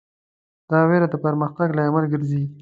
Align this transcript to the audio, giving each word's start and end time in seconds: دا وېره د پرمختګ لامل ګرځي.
دا 0.69 0.79
وېره 0.89 1.07
د 1.11 1.15
پرمختګ 1.25 1.67
لامل 1.77 2.03
ګرځي. 2.13 2.43